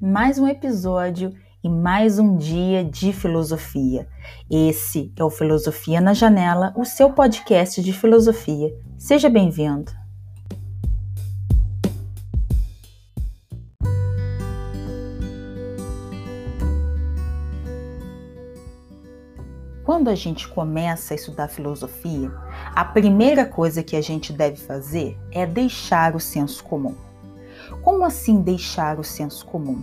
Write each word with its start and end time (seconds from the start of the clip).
mais 0.00 0.38
um 0.38 0.48
episódio 0.48 1.30
e 1.62 1.68
mais 1.68 2.18
um 2.18 2.34
dia 2.38 2.82
de 2.82 3.12
filosofia. 3.12 4.08
Esse 4.50 5.12
é 5.14 5.22
o 5.22 5.28
Filosofia 5.28 6.00
na 6.00 6.14
Janela, 6.14 6.72
o 6.74 6.86
seu 6.86 7.12
podcast 7.12 7.82
de 7.82 7.92
filosofia. 7.92 8.74
Seja 8.96 9.28
bem-vindo. 9.28 9.92
Quando 19.84 20.08
a 20.08 20.14
gente 20.14 20.48
começa 20.48 21.12
a 21.12 21.16
estudar 21.16 21.48
filosofia, 21.48 22.32
a 22.74 22.86
primeira 22.86 23.44
coisa 23.44 23.82
que 23.82 23.96
a 23.96 24.00
gente 24.00 24.32
deve 24.32 24.56
fazer 24.56 25.18
é 25.30 25.44
deixar 25.44 26.16
o 26.16 26.20
senso 26.20 26.64
comum. 26.64 27.09
Como 27.82 28.04
assim 28.04 28.42
deixar 28.42 28.98
o 28.98 29.04
senso 29.04 29.46
comum? 29.46 29.82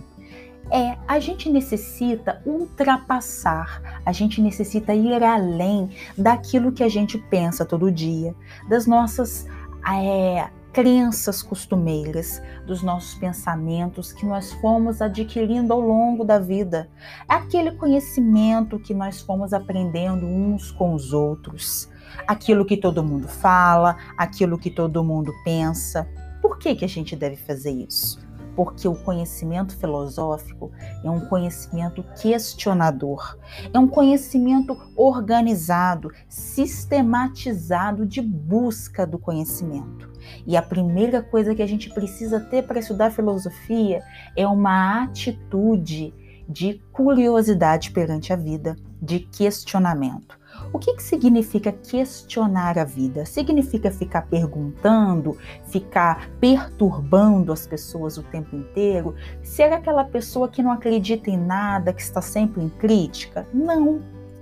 É, 0.70 0.98
a 1.06 1.18
gente 1.18 1.48
necessita 1.48 2.42
ultrapassar, 2.44 4.00
a 4.04 4.12
gente 4.12 4.40
necessita 4.40 4.94
ir 4.94 5.22
além 5.22 5.88
daquilo 6.16 6.72
que 6.72 6.84
a 6.84 6.88
gente 6.88 7.16
pensa 7.16 7.64
todo 7.64 7.90
dia, 7.90 8.34
das 8.68 8.86
nossas 8.86 9.46
é, 9.90 10.50
crenças 10.72 11.42
costumeiras, 11.42 12.42
dos 12.66 12.82
nossos 12.82 13.14
pensamentos 13.14 14.12
que 14.12 14.26
nós 14.26 14.52
fomos 14.54 15.00
adquirindo 15.00 15.72
ao 15.72 15.80
longo 15.80 16.24
da 16.24 16.38
vida, 16.38 16.90
aquele 17.26 17.72
conhecimento 17.72 18.78
que 18.78 18.92
nós 18.92 19.20
fomos 19.20 19.52
aprendendo 19.52 20.26
uns 20.26 20.70
com 20.70 20.94
os 20.94 21.12
outros, 21.12 21.88
aquilo 22.26 22.64
que 22.64 22.76
todo 22.76 23.02
mundo 23.02 23.26
fala, 23.26 23.96
aquilo 24.16 24.58
que 24.58 24.70
todo 24.70 25.02
mundo 25.02 25.32
pensa. 25.44 26.06
Por 26.48 26.56
que, 26.56 26.74
que 26.76 26.84
a 26.86 26.88
gente 26.88 27.14
deve 27.14 27.36
fazer 27.36 27.70
isso? 27.70 28.26
Porque 28.56 28.88
o 28.88 28.94
conhecimento 28.94 29.76
filosófico 29.76 30.72
é 31.04 31.10
um 31.10 31.20
conhecimento 31.20 32.02
questionador, 32.18 33.36
é 33.70 33.78
um 33.78 33.86
conhecimento 33.86 34.74
organizado, 34.96 36.10
sistematizado 36.26 38.06
de 38.06 38.22
busca 38.22 39.06
do 39.06 39.18
conhecimento. 39.18 40.10
E 40.46 40.56
a 40.56 40.62
primeira 40.62 41.20
coisa 41.20 41.54
que 41.54 41.62
a 41.62 41.68
gente 41.68 41.90
precisa 41.90 42.40
ter 42.40 42.66
para 42.66 42.80
estudar 42.80 43.10
filosofia 43.10 44.02
é 44.34 44.46
uma 44.46 45.02
atitude 45.02 46.14
de 46.48 46.80
curiosidade 46.90 47.90
perante 47.90 48.32
a 48.32 48.36
vida, 48.36 48.74
de 49.02 49.20
questionamento. 49.20 50.37
O 50.72 50.78
que, 50.78 50.94
que 50.94 51.02
significa 51.02 51.72
questionar 51.72 52.78
a 52.78 52.84
vida? 52.84 53.24
Significa 53.24 53.90
ficar 53.90 54.26
perguntando, 54.26 55.36
ficar 55.66 56.28
perturbando 56.40 57.52
as 57.52 57.66
pessoas 57.66 58.18
o 58.18 58.22
tempo 58.22 58.54
inteiro? 58.54 59.14
Ser 59.42 59.72
aquela 59.72 60.04
pessoa 60.04 60.48
que 60.48 60.62
não 60.62 60.70
acredita 60.70 61.30
em 61.30 61.38
nada, 61.38 61.92
que 61.92 62.02
está 62.02 62.20
sempre 62.20 62.62
em 62.62 62.68
crítica? 62.68 63.46
Não. 63.52 64.00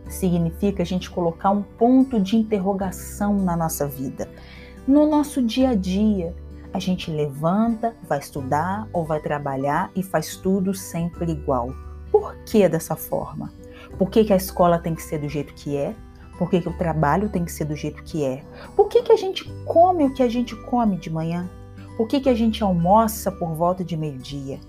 Significa 0.09 0.83
a 0.83 0.87
gente 0.87 1.11
colocar 1.11 1.50
um 1.50 1.62
ponto 1.62 2.20
de 2.20 2.37
interrogação 2.37 3.37
na 3.37 3.56
nossa 3.56 3.89
vida, 3.89 4.28
no 4.87 5.06
nosso 5.06 5.42
dia 5.42 5.70
a 5.70 5.75
dia. 5.75 6.34
A 6.72 6.78
gente 6.78 7.11
levanta, 7.11 7.94
vai 8.06 8.19
estudar 8.19 8.87
ou 8.92 9.05
vai 9.05 9.19
trabalhar 9.20 9.91
e 9.97 10.03
faz 10.03 10.37
tudo 10.37 10.75
sempre 10.75 11.33
igual. 11.33 11.72
Por 12.11 12.37
que 12.44 12.69
dessa 12.69 12.94
forma? 12.94 13.53
Por 13.98 14.11
que, 14.11 14.25
que 14.25 14.33
a 14.33 14.37
escola 14.37 14.78
tem 14.78 14.94
que 14.94 15.03
ser 15.03 15.19
do 15.19 15.28
jeito 15.28 15.55
que 15.55 15.77
é? 15.77 15.94
Por 16.39 16.51
que, 16.51 16.61
que 16.61 16.69
o 16.69 16.77
trabalho 16.77 17.29
tem 17.29 17.45
que 17.45 17.53
ser 17.53 17.65
do 17.65 17.75
jeito 17.75 18.03
que 18.03 18.25
é? 18.25 18.42
Por 18.75 18.89
que, 18.89 19.03
que 19.03 19.12
a 19.12 19.17
gente 19.17 19.45
come 19.65 20.05
o 20.05 20.15
que 20.15 20.23
a 20.23 20.29
gente 20.29 20.55
come 20.55 20.97
de 20.97 21.11
manhã? 21.11 21.48
Por 21.97 22.06
que, 22.06 22.20
que 22.20 22.28
a 22.28 22.34
gente 22.34 22.62
almoça 22.62 23.33
por 23.33 23.55
volta 23.55 23.83
de 23.83 23.97
meio-dia? 23.97 24.61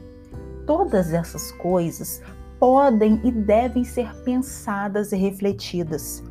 Todas 0.65 1.13
essas 1.13 1.51
coisas 1.51 2.21
podem 2.59 3.19
e 3.23 3.31
devem 3.31 3.83
ser 3.83 4.13
pensadas 4.23 5.11
e 5.11 5.17
refletidas. 5.17 6.23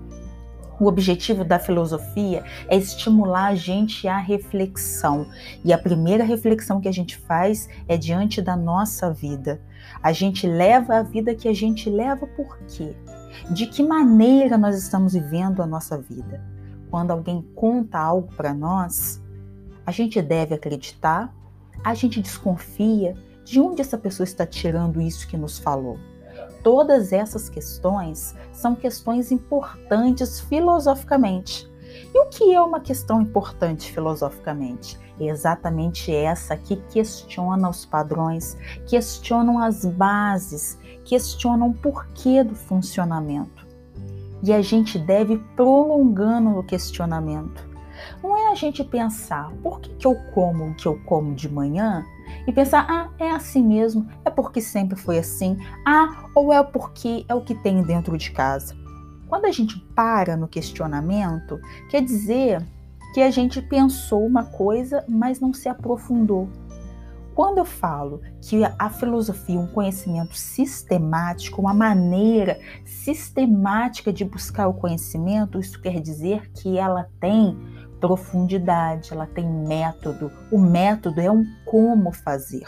O 0.78 0.86
objetivo 0.86 1.42
da 1.42 1.58
filosofia 1.58 2.44
é 2.68 2.76
estimular 2.76 3.46
a 3.46 3.54
gente 3.54 4.06
à 4.06 4.18
reflexão. 4.18 5.26
E 5.64 5.72
a 5.72 5.78
primeira 5.78 6.22
reflexão 6.22 6.80
que 6.80 6.88
a 6.88 6.92
gente 6.92 7.16
faz 7.16 7.68
é 7.88 7.96
diante 7.96 8.42
da 8.42 8.54
nossa 8.54 9.10
vida. 9.10 9.60
A 10.02 10.12
gente 10.12 10.46
leva 10.46 10.96
a 10.96 11.02
vida 11.02 11.34
que 11.34 11.48
a 11.48 11.54
gente 11.54 11.88
leva 11.88 12.26
por 12.26 12.58
quê? 12.68 12.94
De 13.50 13.66
que 13.66 13.82
maneira 13.82 14.58
nós 14.58 14.76
estamos 14.76 15.14
vivendo 15.14 15.62
a 15.62 15.66
nossa 15.66 15.98
vida? 15.98 16.44
Quando 16.90 17.10
alguém 17.10 17.42
conta 17.54 17.98
algo 17.98 18.34
para 18.34 18.52
nós, 18.52 19.22
a 19.84 19.90
gente 19.90 20.20
deve 20.20 20.54
acreditar, 20.54 21.34
a 21.82 21.94
gente 21.94 22.20
desconfia 22.20 23.14
de 23.44 23.60
onde 23.60 23.80
essa 23.80 23.96
pessoa 23.96 24.24
está 24.24 24.44
tirando 24.44 25.00
isso 25.00 25.26
que 25.26 25.36
nos 25.36 25.58
falou. 25.58 25.98
Todas 26.66 27.12
essas 27.12 27.48
questões 27.48 28.34
são 28.52 28.74
questões 28.74 29.30
importantes 29.30 30.40
filosoficamente. 30.40 31.70
E 32.12 32.18
o 32.18 32.26
que 32.26 32.52
é 32.52 32.60
uma 32.60 32.80
questão 32.80 33.22
importante 33.22 33.92
filosoficamente? 33.92 34.98
É 35.20 35.26
exatamente 35.26 36.12
essa 36.12 36.56
que 36.56 36.74
questiona 36.90 37.70
os 37.70 37.86
padrões, 37.86 38.56
questionam 38.84 39.60
as 39.60 39.84
bases, 39.84 40.76
questionam 41.04 41.68
o 41.68 41.74
porquê 41.74 42.42
do 42.42 42.56
funcionamento. 42.56 43.64
E 44.42 44.52
a 44.52 44.60
gente 44.60 44.98
deve 44.98 45.38
prolongando 45.54 46.58
o 46.58 46.64
questionamento. 46.64 47.64
Não 48.20 48.36
é 48.36 48.50
a 48.50 48.56
gente 48.56 48.82
pensar 48.82 49.52
por 49.62 49.78
que, 49.78 49.90
que 49.90 50.04
eu 50.04 50.16
como 50.34 50.70
o 50.70 50.74
que 50.74 50.86
eu 50.86 50.98
como 51.04 51.32
de 51.32 51.48
manhã 51.48 52.04
e 52.46 52.52
pensar, 52.52 52.86
ah, 52.88 53.10
é 53.18 53.30
assim 53.30 53.62
mesmo, 53.62 54.06
é 54.24 54.30
porque 54.30 54.60
sempre 54.60 54.96
foi 54.96 55.18
assim, 55.18 55.56
ah, 55.86 56.28
ou 56.34 56.52
é 56.52 56.62
porque 56.62 57.24
é 57.28 57.34
o 57.34 57.40
que 57.40 57.54
tem 57.54 57.82
dentro 57.82 58.16
de 58.16 58.30
casa. 58.30 58.74
Quando 59.28 59.46
a 59.46 59.52
gente 59.52 59.78
para 59.94 60.36
no 60.36 60.46
questionamento, 60.46 61.58
quer 61.90 62.02
dizer 62.02 62.64
que 63.12 63.20
a 63.20 63.30
gente 63.30 63.60
pensou 63.62 64.24
uma 64.24 64.44
coisa, 64.44 65.04
mas 65.08 65.40
não 65.40 65.52
se 65.52 65.68
aprofundou. 65.68 66.48
Quando 67.34 67.58
eu 67.58 67.66
falo 67.66 68.22
que 68.40 68.62
a 68.78 68.88
filosofia 68.88 69.56
é 69.56 69.58
um 69.58 69.66
conhecimento 69.66 70.34
sistemático, 70.34 71.60
uma 71.60 71.74
maneira 71.74 72.58
sistemática 72.82 74.10
de 74.10 74.24
buscar 74.24 74.68
o 74.68 74.74
conhecimento, 74.74 75.60
isso 75.60 75.78
quer 75.82 76.00
dizer 76.00 76.50
que 76.52 76.78
ela 76.78 77.10
tem 77.20 77.54
profundidade, 78.00 79.12
ela 79.12 79.26
tem 79.26 79.48
método. 79.48 80.30
O 80.50 80.58
método 80.58 81.20
é 81.20 81.30
um 81.30 81.44
como 81.64 82.12
fazer. 82.12 82.66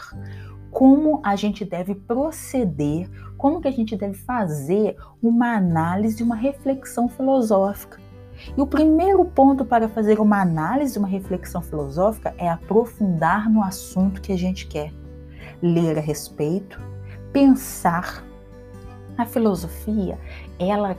Como 0.71 1.21
a 1.23 1.35
gente 1.35 1.65
deve 1.65 1.95
proceder, 1.95 3.09
como 3.37 3.61
que 3.61 3.67
a 3.67 3.71
gente 3.71 3.95
deve 3.95 4.15
fazer 4.15 4.95
uma 5.21 5.55
análise, 5.55 6.21
uma 6.21 6.35
reflexão 6.35 7.07
filosófica. 7.07 7.99
E 8.57 8.61
o 8.61 8.67
primeiro 8.67 9.25
ponto 9.25 9.65
para 9.65 9.89
fazer 9.89 10.19
uma 10.19 10.41
análise, 10.41 10.97
uma 10.97 11.07
reflexão 11.07 11.61
filosófica 11.61 12.33
é 12.37 12.49
aprofundar 12.49 13.49
no 13.49 13.63
assunto 13.63 14.21
que 14.21 14.31
a 14.31 14.37
gente 14.37 14.67
quer. 14.67 14.93
Ler 15.61 15.97
a 15.97 16.01
respeito, 16.01 16.79
pensar. 17.33 18.23
A 19.17 19.25
filosofia, 19.25 20.17
ela 20.57 20.95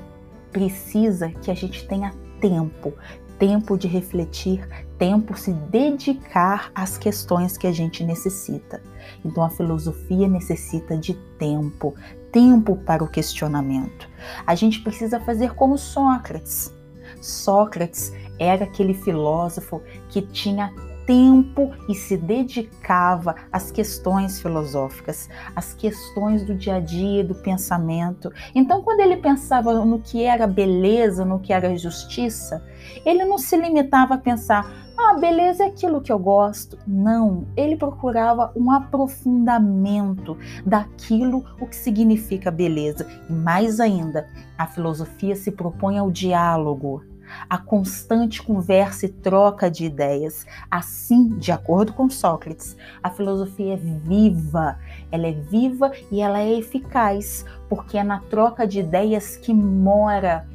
precisa 0.53 1.31
que 1.31 1.51
a 1.51 1.55
gente 1.55 1.87
tenha 1.87 2.13
tempo, 2.41 2.93
tempo 3.41 3.79
de 3.79 3.89
refletir, 3.89 4.69
tempo 4.99 5.37
se 5.37 5.51
dedicar 5.51 6.71
às 6.75 6.99
questões 6.99 7.57
que 7.57 7.67
a 7.67 7.73
gente 7.73 8.05
necessita. 8.05 8.83
Então 9.25 9.43
a 9.43 9.49
filosofia 9.49 10.29
necessita 10.29 10.95
de 10.95 11.15
tempo, 11.39 11.95
tempo 12.31 12.77
para 12.77 13.03
o 13.03 13.09
questionamento. 13.09 14.07
A 14.47 14.55
gente 14.55 14.83
precisa 14.83 15.19
fazer 15.19 15.55
como 15.55 15.79
Sócrates. 15.79 16.73
Sócrates 17.23 18.13
era 18.39 18.65
aquele 18.65 18.93
filósofo 18.93 19.81
que 20.11 20.21
tinha 20.21 20.71
tempo 21.11 21.73
e 21.89 21.95
se 21.97 22.17
dedicava 22.17 23.35
às 23.51 23.73
questões 23.73 24.41
filosóficas, 24.41 25.29
às 25.57 25.75
questões 25.75 26.45
do 26.45 26.55
dia 26.55 26.77
a 26.77 26.81
dia, 26.81 27.25
do 27.25 27.35
pensamento. 27.35 28.33
Então, 28.55 28.81
quando 28.81 29.01
ele 29.01 29.17
pensava 29.17 29.85
no 29.85 29.99
que 29.99 30.23
era 30.23 30.47
beleza, 30.47 31.25
no 31.25 31.41
que 31.41 31.53
era 31.53 31.77
justiça, 31.77 32.65
ele 33.05 33.25
não 33.25 33.39
se 33.39 33.57
limitava 33.57 34.15
a 34.15 34.19
pensar, 34.19 34.73
ah, 34.97 35.15
beleza 35.15 35.65
é 35.65 35.67
aquilo 35.67 36.01
que 36.01 36.13
eu 36.13 36.19
gosto. 36.19 36.79
Não, 36.87 37.45
ele 37.57 37.77
procurava 37.77 38.53
um 38.55 38.71
aprofundamento 38.71 40.39
daquilo 40.65 41.45
o 41.61 41.67
que 41.67 41.75
significa 41.75 42.53
beleza. 42.53 43.05
E 43.29 43.33
mais 43.33 43.81
ainda, 43.81 44.29
a 44.57 44.69
filosofia 44.69 45.35
se 45.35 45.51
propõe 45.51 45.99
ao 45.99 46.09
diálogo, 46.09 47.03
a 47.49 47.59
constante 47.59 48.43
conversa 48.43 49.07
e 49.07 49.09
troca 49.09 49.71
de 49.71 49.85
ideias. 49.85 50.47
Assim, 50.71 51.29
de 51.39 51.53
acordo 51.53 51.93
com 51.93 52.09
Sócrates, 52.09 52.77
a 53.03 53.11
filosofia 53.11 53.75
é 53.75 53.77
viva, 53.77 54.79
ela 55.11 55.27
é 55.27 55.33
viva 55.33 55.93
e 56.11 56.21
ela 56.21 56.41
é 56.41 56.59
eficaz, 56.59 57.45
porque 57.69 57.99
é 57.99 58.05
na 58.05 58.21
troca 58.21 58.67
de 58.67 58.81
ideias 58.81 59.37
que 59.37 59.53
mora 59.53 60.47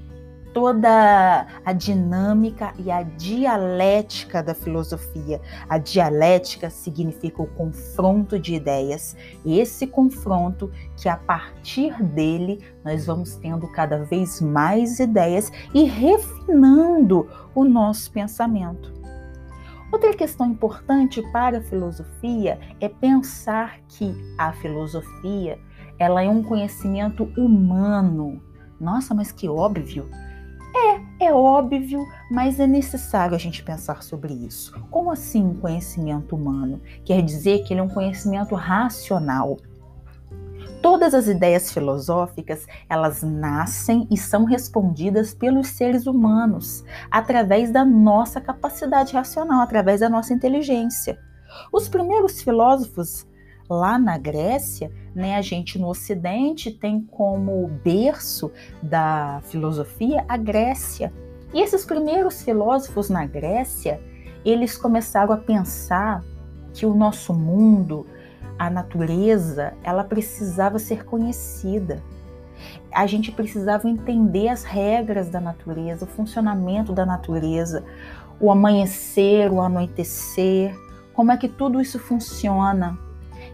toda 0.55 1.45
a 1.65 1.73
dinâmica 1.73 2.73
e 2.79 2.89
a 2.89 3.03
dialética 3.03 4.41
da 4.41 4.53
filosofia. 4.53 5.41
A 5.67 5.77
dialética 5.77 6.69
significa 6.69 7.41
o 7.41 7.47
confronto 7.47 8.39
de 8.39 8.55
ideias, 8.55 9.17
esse 9.45 9.85
confronto 9.85 10.71
que 10.95 11.09
a 11.09 11.17
partir 11.17 12.01
dele 12.01 12.63
nós 12.85 13.05
vamos 13.05 13.35
tendo 13.35 13.67
cada 13.67 14.05
vez 14.05 14.39
mais 14.39 14.97
ideias 14.97 15.51
e 15.73 15.83
refinando 15.83 17.27
o 17.53 17.65
nosso 17.65 18.09
pensamento. 18.13 18.93
Outra 19.91 20.13
questão 20.13 20.47
importante 20.47 21.21
para 21.33 21.57
a 21.57 21.63
filosofia 21.63 22.57
é 22.79 22.87
pensar 22.87 23.81
que 23.89 24.15
a 24.37 24.53
filosofia 24.53 25.59
ela 25.99 26.23
é 26.23 26.29
um 26.29 26.41
conhecimento 26.41 27.25
humano. 27.37 28.41
Nossa, 28.79 29.13
mas 29.13 29.33
que 29.33 29.49
óbvio! 29.49 30.09
É, 30.75 31.27
é 31.27 31.33
óbvio, 31.33 32.05
mas 32.29 32.59
é 32.59 32.67
necessário 32.67 33.33
a 33.33 33.39
gente 33.39 33.63
pensar 33.63 34.03
sobre 34.03 34.33
isso. 34.33 34.77
Como 34.91 35.09
assim 35.09 35.53
conhecimento 35.53 36.35
humano? 36.35 36.81
Quer 37.05 37.21
dizer 37.21 37.63
que 37.63 37.73
ele 37.73 37.79
é 37.79 37.83
um 37.83 37.89
conhecimento 37.89 38.55
racional. 38.55 39.57
Todas 40.81 41.13
as 41.13 41.27
ideias 41.27 41.71
filosóficas, 41.71 42.67
elas 42.89 43.23
nascem 43.23 44.05
e 44.11 44.17
são 44.17 44.43
respondidas 44.43 45.33
pelos 45.33 45.69
seres 45.69 46.05
humanos 46.05 46.83
através 47.09 47.71
da 47.71 47.85
nossa 47.85 48.41
capacidade 48.41 49.13
racional, 49.13 49.61
através 49.61 50.01
da 50.01 50.09
nossa 50.09 50.33
inteligência. 50.33 51.17
Os 51.71 51.87
primeiros 51.87 52.41
filósofos 52.41 53.25
lá 53.69 53.97
na 53.97 54.17
Grécia, 54.17 54.91
né, 55.15 55.37
a 55.37 55.41
gente 55.41 55.79
no 55.79 55.87
Ocidente 55.87 56.69
tem 56.69 57.01
como 57.01 57.67
berço 57.83 58.51
da 58.83 59.39
filosofia 59.45 60.25
a 60.27 60.35
Grécia. 60.35 61.13
E 61.53 61.61
esses 61.61 61.85
primeiros 61.85 62.43
filósofos 62.43 63.09
na 63.09 63.25
Grécia, 63.25 64.01
eles 64.43 64.75
começaram 64.75 65.33
a 65.33 65.37
pensar 65.37 66.21
que 66.73 66.85
o 66.85 66.93
nosso 66.93 67.33
mundo, 67.33 68.05
a 68.59 68.69
natureza, 68.69 69.73
ela 69.81 70.03
precisava 70.03 70.77
ser 70.77 71.05
conhecida. 71.05 72.03
A 72.91 73.07
gente 73.07 73.31
precisava 73.31 73.89
entender 73.89 74.49
as 74.49 74.63
regras 74.63 75.29
da 75.29 75.39
natureza, 75.39 76.03
o 76.03 76.07
funcionamento 76.07 76.91
da 76.91 77.05
natureza, 77.05 77.85
o 78.39 78.51
amanhecer, 78.51 79.49
o 79.49 79.61
anoitecer, 79.61 80.75
como 81.13 81.31
é 81.31 81.37
que 81.37 81.47
tudo 81.47 81.79
isso 81.79 81.97
funciona. 81.97 83.04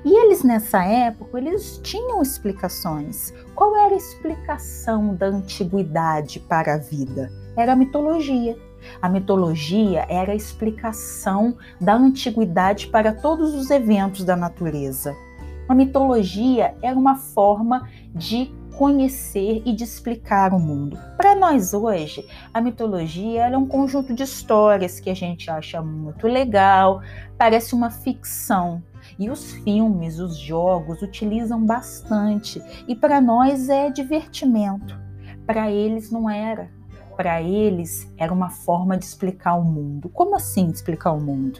E 0.03 0.25
eles 0.25 0.43
nessa 0.43 0.83
época, 0.83 1.37
eles 1.37 1.79
tinham 1.83 2.21
explicações. 2.21 3.31
Qual 3.53 3.75
era 3.77 3.93
a 3.93 3.97
explicação 3.97 5.13
da 5.13 5.27
antiguidade 5.27 6.39
para 6.39 6.73
a 6.73 6.77
vida? 6.77 7.31
Era 7.55 7.73
a 7.73 7.75
mitologia. 7.75 8.57
A 8.99 9.07
mitologia 9.07 10.05
era 10.09 10.31
a 10.31 10.35
explicação 10.35 11.55
da 11.79 11.93
antiguidade 11.93 12.87
para 12.87 13.13
todos 13.13 13.53
os 13.53 13.69
eventos 13.69 14.23
da 14.23 14.35
natureza. 14.35 15.15
A 15.69 15.75
mitologia 15.75 16.75
era 16.81 16.97
uma 16.97 17.15
forma 17.15 17.87
de 18.15 18.51
conhecer 18.75 19.61
e 19.65 19.73
de 19.73 19.83
explicar 19.83 20.53
o 20.53 20.59
mundo. 20.59 20.97
Para 21.15 21.35
nós 21.35 21.73
hoje, 21.73 22.25
a 22.51 22.59
mitologia 22.59 23.43
é 23.45 23.57
um 23.57 23.67
conjunto 23.67 24.13
de 24.13 24.23
histórias 24.23 24.99
que 24.99 25.09
a 25.09 25.13
gente 25.13 25.51
acha 25.51 25.81
muito 25.81 26.25
legal, 26.27 27.01
parece 27.37 27.75
uma 27.75 27.91
ficção. 27.91 28.81
E 29.17 29.29
os 29.29 29.53
filmes, 29.53 30.19
os 30.19 30.37
jogos 30.37 31.01
utilizam 31.01 31.63
bastante, 31.63 32.61
e 32.87 32.95
para 32.95 33.21
nós 33.21 33.69
é 33.69 33.89
divertimento. 33.89 34.99
Para 35.45 35.71
eles 35.71 36.11
não 36.11 36.29
era 36.29 36.69
para 37.21 37.39
eles 37.39 38.11
era 38.17 38.33
uma 38.33 38.49
forma 38.49 38.97
de 38.97 39.05
explicar 39.05 39.53
o 39.53 39.63
mundo. 39.63 40.09
Como 40.09 40.35
assim 40.35 40.71
explicar 40.71 41.11
o 41.11 41.21
mundo? 41.21 41.59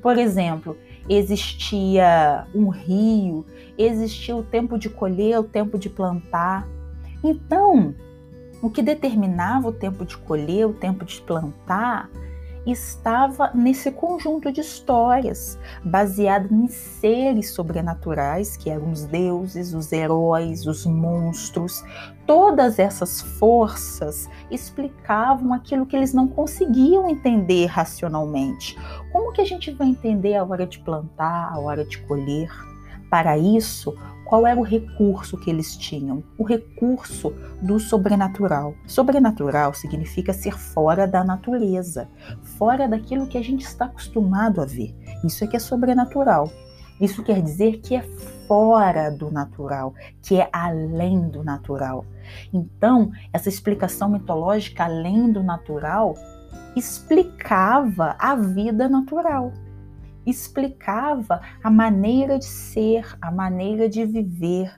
Por 0.00 0.16
exemplo, 0.16 0.76
existia 1.08 2.46
um 2.54 2.68
rio, 2.68 3.44
existia 3.76 4.36
o 4.36 4.42
tempo 4.44 4.78
de 4.78 4.88
colher, 4.88 5.40
o 5.40 5.42
tempo 5.42 5.78
de 5.78 5.90
plantar. 5.90 6.68
Então, 7.24 7.92
o 8.62 8.70
que 8.70 8.82
determinava 8.82 9.68
o 9.68 9.72
tempo 9.72 10.04
de 10.04 10.16
colher, 10.16 10.66
o 10.66 10.74
tempo 10.74 11.04
de 11.04 11.20
plantar, 11.22 12.08
estava 12.70 13.50
nesse 13.54 13.90
conjunto 13.90 14.52
de 14.52 14.60
histórias, 14.60 15.58
baseado 15.84 16.52
em 16.52 16.68
seres 16.68 17.50
sobrenaturais, 17.50 18.56
que 18.56 18.70
eram 18.70 18.90
os 18.90 19.04
deuses, 19.04 19.74
os 19.74 19.92
heróis, 19.92 20.66
os 20.66 20.86
monstros. 20.86 21.84
Todas 22.26 22.78
essas 22.78 23.20
forças 23.20 24.28
explicavam 24.50 25.52
aquilo 25.52 25.86
que 25.86 25.96
eles 25.96 26.12
não 26.12 26.28
conseguiam 26.28 27.08
entender 27.08 27.66
racionalmente. 27.66 28.78
Como 29.12 29.32
que 29.32 29.40
a 29.40 29.46
gente 29.46 29.70
vai 29.72 29.88
entender 29.88 30.36
a 30.36 30.44
hora 30.44 30.66
de 30.66 30.78
plantar, 30.78 31.52
a 31.52 31.58
hora 31.58 31.84
de 31.84 31.98
colher? 32.02 32.50
Para 33.10 33.36
isso, 33.36 33.92
qual 34.30 34.46
era 34.46 34.60
o 34.60 34.62
recurso 34.62 35.36
que 35.36 35.50
eles 35.50 35.76
tinham? 35.76 36.22
O 36.38 36.44
recurso 36.44 37.34
do 37.60 37.80
sobrenatural. 37.80 38.76
Sobrenatural 38.86 39.74
significa 39.74 40.32
ser 40.32 40.56
fora 40.56 41.04
da 41.04 41.24
natureza, 41.24 42.08
fora 42.56 42.86
daquilo 42.86 43.26
que 43.26 43.36
a 43.36 43.42
gente 43.42 43.62
está 43.62 43.86
acostumado 43.86 44.60
a 44.60 44.64
ver. 44.64 44.94
Isso 45.24 45.42
é 45.42 45.48
que 45.48 45.56
é 45.56 45.58
sobrenatural. 45.58 46.48
Isso 47.00 47.24
quer 47.24 47.42
dizer 47.42 47.80
que 47.80 47.96
é 47.96 48.02
fora 48.46 49.10
do 49.10 49.32
natural, 49.32 49.94
que 50.22 50.40
é 50.40 50.48
além 50.52 51.28
do 51.28 51.42
natural. 51.42 52.04
Então, 52.52 53.10
essa 53.32 53.48
explicação 53.48 54.10
mitológica 54.10 54.84
além 54.84 55.32
do 55.32 55.42
natural 55.42 56.14
explicava 56.76 58.14
a 58.16 58.36
vida 58.36 58.88
natural 58.88 59.52
explicava 60.26 61.40
a 61.62 61.70
maneira 61.70 62.38
de 62.38 62.44
ser, 62.44 63.06
a 63.20 63.30
maneira 63.30 63.88
de 63.88 64.04
viver. 64.04 64.74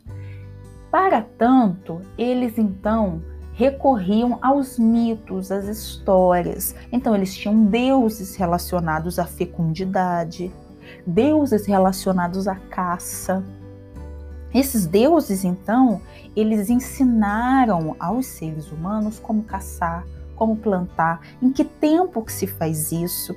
Para 0.90 1.22
tanto, 1.22 2.00
eles 2.18 2.58
então 2.58 3.22
recorriam 3.54 4.38
aos 4.40 4.78
mitos, 4.78 5.52
às 5.52 5.66
histórias. 5.66 6.74
Então, 6.90 7.14
eles 7.14 7.34
tinham 7.34 7.64
deuses 7.64 8.34
relacionados 8.34 9.18
à 9.18 9.24
fecundidade, 9.24 10.52
deuses 11.06 11.66
relacionados 11.66 12.48
à 12.48 12.56
caça. 12.56 13.44
Esses 14.54 14.86
deuses, 14.86 15.44
então, 15.44 16.00
eles 16.36 16.70
ensinaram 16.70 17.96
aos 17.98 18.26
seres 18.26 18.70
humanos 18.70 19.18
como 19.18 19.42
caçar, 19.42 20.04
como 20.34 20.56
plantar, 20.56 21.20
em 21.40 21.50
que 21.50 21.64
tempo 21.64 22.22
que 22.22 22.32
se 22.32 22.46
faz 22.46 22.92
isso, 22.92 23.34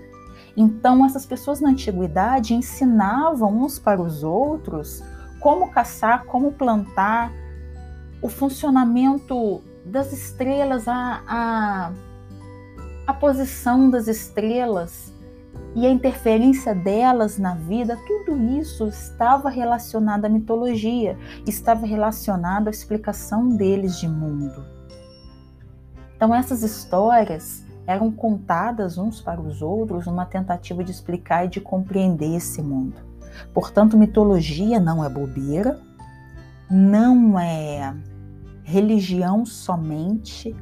então, 0.56 1.06
essas 1.06 1.26
pessoas 1.26 1.60
na 1.60 1.70
antiguidade 1.70 2.54
ensinavam 2.54 3.64
uns 3.64 3.78
para 3.78 4.02
os 4.02 4.24
outros 4.24 5.04
como 5.40 5.70
caçar, 5.70 6.26
como 6.26 6.54
plantar, 6.54 7.32
o 8.22 8.30
funcionamento 8.30 9.62
das 9.86 10.12
estrelas, 10.12 10.88
a, 10.88 11.22
a, 11.28 11.92
a 13.06 13.14
posição 13.14 13.90
das 13.90 14.08
estrelas 14.08 15.14
e 15.76 15.86
a 15.86 15.90
interferência 15.90 16.74
delas 16.74 17.38
na 17.38 17.54
vida, 17.54 18.00
tudo 18.08 18.38
isso 18.60 18.88
estava 18.88 19.50
relacionado 19.50 20.26
à 20.26 20.30
mitologia, 20.30 21.18
estava 21.46 21.86
relacionado 21.86 22.70
à 22.70 22.72
explicação 22.72 23.50
deles 23.50 24.00
de 24.00 24.08
mundo. 24.08 24.66
Então, 26.16 26.34
essas 26.34 26.64
histórias 26.64 27.65
eram 27.88 28.12
contadas 28.12 28.98
uns 28.98 29.22
para 29.22 29.40
os 29.40 29.62
outros 29.62 30.06
numa 30.06 30.26
tentativa 30.26 30.84
de 30.84 30.92
explicar 30.92 31.46
e 31.46 31.50
de 31.50 31.62
compreender 31.62 32.36
esse 32.36 32.62
mundo. 32.62 32.96
Portanto, 33.54 33.98
mitologia 33.98 34.80
não 34.80 35.04
é 35.04 35.10
bobeira, 35.10 35.80
não 36.70 37.40
é 37.40 37.96
religião 38.64 39.46
somente, 39.46 40.56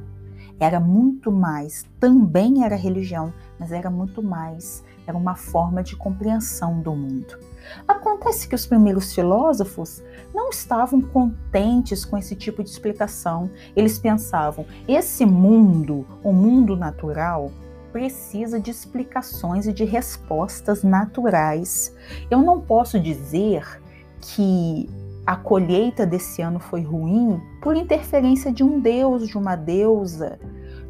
era 0.60 0.78
muito 0.78 1.32
mais, 1.32 1.86
também 1.98 2.64
era 2.64 2.76
religião, 2.76 3.32
mas 3.58 3.72
era 3.72 3.90
muito 3.90 4.22
mais, 4.22 4.84
era 5.06 5.16
uma 5.16 5.34
forma 5.34 5.82
de 5.82 5.96
compreensão 5.96 6.80
do 6.80 6.94
mundo. 6.94 7.38
Acontece 7.86 8.48
que 8.48 8.54
os 8.54 8.66
primeiros 8.66 9.14
filósofos 9.14 10.02
não 10.34 10.50
estavam 10.50 11.00
contentes 11.00 12.04
com 12.04 12.16
esse 12.16 12.34
tipo 12.34 12.62
de 12.62 12.70
explicação. 12.70 13.50
Eles 13.74 13.98
pensavam: 13.98 14.66
esse 14.86 15.24
mundo, 15.24 16.06
o 16.22 16.32
mundo 16.32 16.76
natural, 16.76 17.50
precisa 17.92 18.58
de 18.58 18.70
explicações 18.70 19.66
e 19.66 19.72
de 19.72 19.84
respostas 19.84 20.82
naturais. 20.82 21.94
Eu 22.30 22.42
não 22.42 22.60
posso 22.60 22.98
dizer 22.98 23.80
que 24.20 24.88
a 25.26 25.36
colheita 25.36 26.04
desse 26.04 26.42
ano 26.42 26.58
foi 26.58 26.82
ruim 26.82 27.40
por 27.62 27.76
interferência 27.76 28.52
de 28.52 28.62
um 28.62 28.80
deus, 28.80 29.26
de 29.28 29.38
uma 29.38 29.56
deusa. 29.56 30.38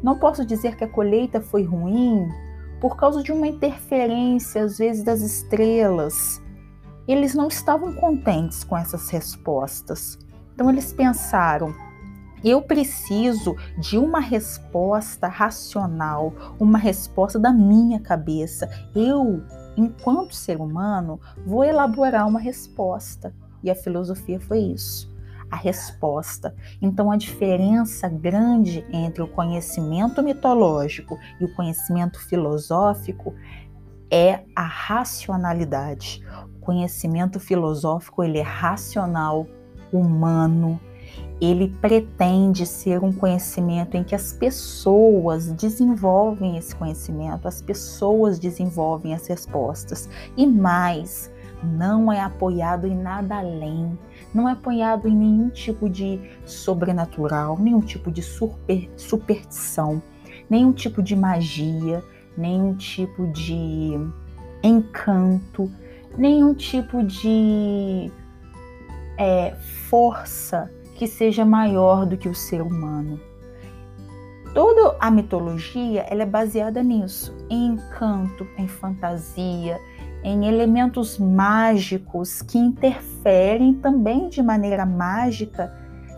Não 0.01 0.19
posso 0.19 0.45
dizer 0.45 0.75
que 0.75 0.83
a 0.83 0.89
colheita 0.89 1.39
foi 1.39 1.63
ruim 1.63 2.27
por 2.79 2.95
causa 2.95 3.23
de 3.23 3.31
uma 3.31 3.47
interferência, 3.47 4.63
às 4.63 4.77
vezes, 4.77 5.03
das 5.03 5.21
estrelas. 5.21 6.41
Eles 7.07 7.33
não 7.33 7.47
estavam 7.47 7.93
contentes 7.93 8.63
com 8.63 8.77
essas 8.77 9.09
respostas. 9.09 10.17
Então 10.53 10.69
eles 10.69 10.91
pensaram: 10.91 11.73
Eu 12.43 12.61
preciso 12.61 13.55
de 13.77 13.97
uma 13.97 14.19
resposta 14.19 15.27
racional, 15.27 16.33
uma 16.59 16.77
resposta 16.77 17.39
da 17.39 17.53
minha 17.53 17.99
cabeça. 17.99 18.69
Eu, 18.95 19.43
enquanto 19.77 20.35
ser 20.35 20.59
humano, 20.59 21.19
vou 21.45 21.63
elaborar 21.63 22.27
uma 22.27 22.39
resposta. 22.39 23.33
E 23.63 23.69
a 23.69 23.75
filosofia 23.75 24.39
foi 24.39 24.59
isso 24.59 25.14
a 25.49 25.55
resposta. 25.55 26.55
Então, 26.81 27.11
a 27.11 27.17
diferença 27.17 28.07
grande 28.07 28.85
entre 28.91 29.21
o 29.21 29.27
conhecimento 29.27 30.21
mitológico 30.21 31.17
e 31.39 31.45
o 31.45 31.55
conhecimento 31.55 32.19
filosófico 32.19 33.33
é 34.09 34.41
a 34.55 34.63
racionalidade. 34.63 36.23
O 36.55 36.59
conhecimento 36.59 37.39
filosófico 37.39 38.23
ele 38.23 38.39
é 38.39 38.43
racional, 38.43 39.47
humano, 39.91 40.79
ele 41.39 41.67
pretende 41.81 42.65
ser 42.65 43.03
um 43.03 43.11
conhecimento 43.11 43.95
em 43.95 44.03
que 44.03 44.15
as 44.15 44.31
pessoas 44.31 45.51
desenvolvem 45.51 46.57
esse 46.57 46.75
conhecimento, 46.75 47.47
as 47.47 47.61
pessoas 47.61 48.39
desenvolvem 48.39 49.13
as 49.13 49.27
respostas. 49.27 50.09
E 50.37 50.47
mais, 50.47 51.31
não 51.63 52.11
é 52.11 52.21
apoiado 52.21 52.87
em 52.87 52.95
nada 52.95 53.37
além, 53.37 53.97
não 54.35 54.49
é 54.49 54.51
apoiado 54.51 55.07
em 55.07 55.15
nenhum 55.15 55.49
tipo 55.49 55.89
de 55.89 56.19
sobrenatural, 56.45 57.57
nenhum 57.57 57.79
tipo 57.79 58.11
de 58.11 58.21
super, 58.21 58.91
superstição, 58.97 60.03
nenhum 60.49 60.73
tipo 60.73 61.01
de 61.01 61.15
magia, 61.15 62.03
nenhum 62.37 62.75
tipo 62.75 63.27
de 63.27 63.93
encanto, 64.61 65.71
nenhum 66.17 66.53
tipo 66.53 67.01
de 67.01 68.11
é, 69.17 69.55
força 69.89 70.69
que 70.95 71.07
seja 71.07 71.45
maior 71.45 72.05
do 72.05 72.17
que 72.17 72.27
o 72.27 72.35
ser 72.35 72.61
humano. 72.61 73.17
Toda 74.53 74.97
a 74.99 75.09
mitologia 75.09 76.05
ela 76.09 76.23
é 76.23 76.25
baseada 76.25 76.83
nisso, 76.83 77.33
em 77.49 77.67
encanto, 77.67 78.45
em 78.57 78.67
fantasia, 78.67 79.79
em 80.25 80.47
elementos 80.47 81.19
mágicos 81.19 82.41
que 82.41 82.57
interferem 82.57 83.75
também 83.75 84.27
de 84.27 84.41
maneira 84.41 84.83
mágica 84.83 85.71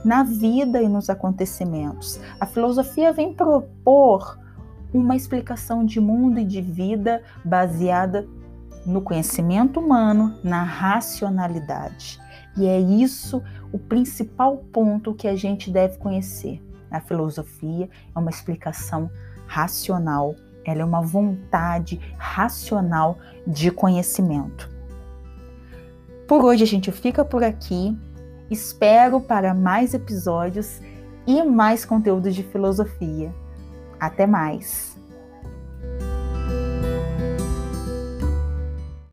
na 0.03 0.23
vida 0.23 0.81
e 0.81 0.87
nos 0.87 1.09
acontecimentos. 1.09 2.17
A 2.39 2.45
filosofia 2.45 3.11
vem 3.11 3.33
propor 3.33 4.39
uma 4.93 5.13
explicação 5.13 5.83
de 5.85 5.99
mundo 5.99 6.39
e 6.39 6.45
de 6.45 6.61
vida 6.61 7.21
baseada 7.43 8.25
no 8.85 9.01
conhecimento 9.01 9.81
humano, 9.81 10.39
na 10.41 10.63
racionalidade. 10.63 12.17
E 12.55 12.65
é 12.65 12.79
isso 12.79 13.43
o 13.73 13.77
principal 13.77 14.55
ponto 14.71 15.13
que 15.13 15.27
a 15.27 15.35
gente 15.35 15.69
deve 15.69 15.97
conhecer. 15.97 16.63
A 16.89 17.01
filosofia 17.01 17.89
é 18.15 18.17
uma 18.17 18.29
explicação 18.29 19.11
racional, 19.45 20.33
ela 20.69 20.81
é 20.81 20.85
uma 20.85 21.01
vontade 21.01 21.99
racional 22.17 23.17
de 23.45 23.71
conhecimento. 23.71 24.69
Por 26.27 26.43
hoje 26.43 26.63
a 26.63 26.67
gente 26.67 26.91
fica 26.91 27.23
por 27.23 27.43
aqui. 27.43 27.97
Espero 28.51 29.21
para 29.21 29.53
mais 29.53 29.93
episódios 29.93 30.81
e 31.25 31.41
mais 31.43 31.85
conteúdos 31.85 32.35
de 32.35 32.43
filosofia. 32.43 33.33
Até 33.99 34.27
mais! 34.27 34.96